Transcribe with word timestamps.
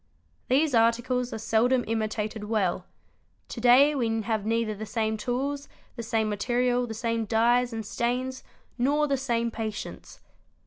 These 0.49 0.73
articles 0.73 1.31
are 1.31 1.37
seldom 1.37 1.83
imitated 1.87 2.45
well; 2.45 2.87
to 3.49 3.61
day 3.61 3.93
we 3.93 4.21
have 4.23 4.47
neither 4.47 4.73
the 4.73 4.83
same 4.87 5.15
tools, 5.15 5.69
the 5.95 6.01
same 6.01 6.27
material, 6.27 6.87
the 6.87 6.95
same 6.95 7.25
dyes 7.25 7.71
and 7.71 7.85
stains, 7.85 8.43
nor 8.79 9.05
the 9.05 9.15
same 9.15 9.51
patience. 9.51 10.19